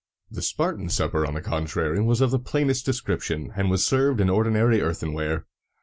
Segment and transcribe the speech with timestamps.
[0.31, 4.31] The Spartan supper, on the contrary, was of the plainest description, and was served in
[4.31, 5.45] ordinary earthenware.